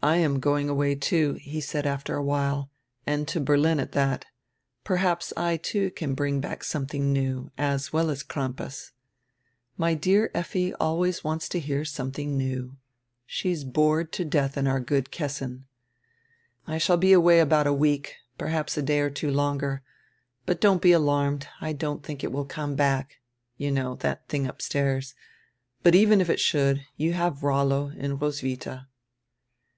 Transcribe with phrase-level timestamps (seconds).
[0.00, 2.70] "I am going away, too," he said after a while,
[3.04, 4.26] "and to Berlin at that
[4.84, 8.92] Perhaps I, too, can bring back something new, as well as Crampas.
[9.76, 12.76] My dear Effi always wants to hear something new.
[13.26, 15.64] She is bored to death in our good Kessin.
[16.64, 19.82] I shall be away about a week, perhaps a day or two longer.
[20.46, 23.16] But don't be alarmed— I don't think it will come back—
[23.56, 25.16] You know, that tiling upstairs—
[25.82, 28.86] But even if it should, you have Rollo and Roswitha."